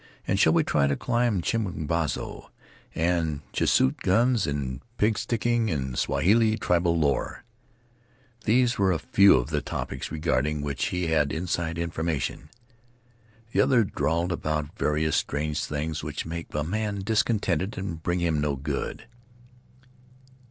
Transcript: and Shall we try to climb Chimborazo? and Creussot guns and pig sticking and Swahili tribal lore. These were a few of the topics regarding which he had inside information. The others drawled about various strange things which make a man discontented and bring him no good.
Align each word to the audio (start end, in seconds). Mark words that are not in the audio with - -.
and 0.25 0.39
Shall 0.39 0.53
we 0.53 0.63
try 0.63 0.87
to 0.87 0.95
climb 0.95 1.43
Chimborazo? 1.43 2.49
and 2.95 3.41
Creussot 3.53 3.97
guns 3.99 4.47
and 4.47 4.81
pig 4.97 5.15
sticking 5.15 5.69
and 5.69 5.95
Swahili 5.95 6.57
tribal 6.57 6.97
lore. 6.97 7.43
These 8.45 8.79
were 8.79 8.91
a 8.91 8.97
few 8.97 9.37
of 9.37 9.51
the 9.51 9.61
topics 9.61 10.11
regarding 10.11 10.63
which 10.63 10.85
he 10.87 11.05
had 11.09 11.31
inside 11.31 11.77
information. 11.77 12.49
The 13.51 13.61
others 13.61 13.91
drawled 13.95 14.31
about 14.31 14.75
various 14.75 15.17
strange 15.17 15.63
things 15.65 16.01
which 16.03 16.25
make 16.25 16.51
a 16.55 16.63
man 16.63 17.01
discontented 17.03 17.77
and 17.77 18.01
bring 18.01 18.21
him 18.21 18.41
no 18.41 18.55
good. 18.55 19.05